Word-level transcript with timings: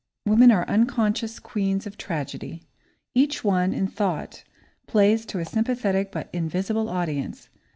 Women 0.25 0.49
are 0.51 0.67
unconscious 0.67 1.37
queens 1.37 1.85
of 1.85 1.95
tragedy. 1.95 2.63
Each 3.13 3.43
one, 3.43 3.71
in 3.71 3.85
thought, 3.85 4.43
plays 4.87 5.27
to 5.27 5.37
a 5.37 5.45
sympathetic 5.45 6.11
but 6.11 6.27
invisible 6.33 6.89
audience. 6.89 7.49